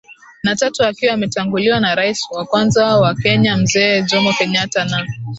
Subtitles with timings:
[0.43, 5.07] na tatu akiwa ametanguliwa na Rais wa Kwanza wa KenyaMzee Jomo Kenyatta na